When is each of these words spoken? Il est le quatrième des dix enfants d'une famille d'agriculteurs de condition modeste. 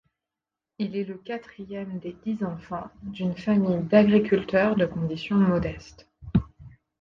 Il 0.79 0.95
est 0.97 1.03
le 1.03 1.13
quatrième 1.13 1.99
des 1.99 2.17
dix 2.25 2.43
enfants 2.43 2.89
d'une 3.03 3.37
famille 3.37 3.83
d'agriculteurs 3.83 4.75
de 4.75 4.87
condition 4.87 5.35
modeste. 5.37 6.07